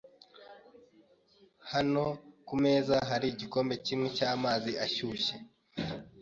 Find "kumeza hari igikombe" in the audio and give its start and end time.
2.47-3.73